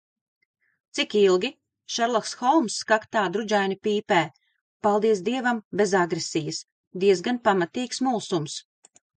[0.99, 1.51] Cik ilgi?
[1.95, 4.23] Šerloks Holmss kaktā drudžaini pīpē.
[4.87, 6.63] Paldies Dievam, bez agresijas.
[7.05, 8.61] Diezgan pamatīgs mulsums.